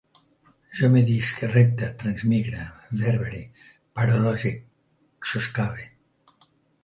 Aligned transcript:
Jo 0.77 0.87
medisc, 0.93 1.41
repte, 1.49 1.89
transmigre, 2.03 2.63
verbere, 3.01 3.41
parolege, 3.99 4.53
soscave 5.33 5.85